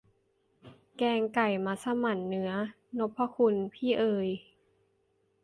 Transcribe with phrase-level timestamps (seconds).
[0.97, 2.51] แกงไก่มัสหมั่นเนื้อ
[2.99, 4.27] นพคุณ พี่เอย